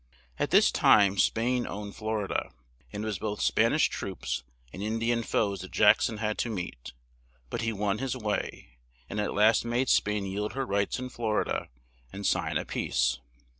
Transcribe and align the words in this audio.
At 0.39 0.49
this 0.49 0.71
time 0.71 1.19
Spain 1.19 1.67
owned 1.67 1.95
Flor 1.95 2.23
i 2.23 2.27
da, 2.33 2.49
and 2.91 3.03
it 3.03 3.05
was 3.05 3.19
both 3.19 3.39
Span 3.39 3.71
ish 3.73 3.87
troops 3.87 4.41
and 4.73 4.81
In 4.81 4.97
di 4.97 5.11
an 5.11 5.21
foes 5.21 5.61
that 5.61 5.69
Jack 5.69 6.01
son 6.01 6.17
had 6.17 6.39
to 6.39 6.49
meet, 6.49 6.93
but 7.51 7.61
he 7.61 7.71
won 7.71 7.99
his 7.99 8.17
way, 8.17 8.79
and 9.11 9.19
at 9.19 9.35
last 9.35 9.63
made 9.63 9.89
Spain 9.89 10.25
yield 10.25 10.53
her 10.53 10.65
rights 10.65 10.97
in 10.97 11.09
Flor 11.09 11.41
i 11.41 11.43
da 11.43 11.65
and 12.11 12.25
sign 12.25 12.57
a 12.57 12.65
peace. 12.65 13.19